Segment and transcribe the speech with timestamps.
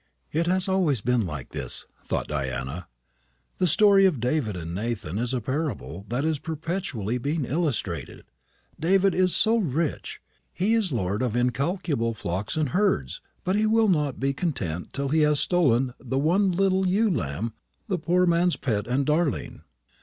[0.31, 2.87] "It has always been like this," thought Diana.
[3.59, 8.23] "The story of David and Nathan is a parable that is perpetually being illustrated.
[8.79, 10.19] David is so rich
[10.51, 15.09] he is lord of incalculable flocks and herds; but he will not be content till
[15.09, 17.53] he has stolen the one little ewe lamb,
[17.87, 19.61] the poor man's pet and darling."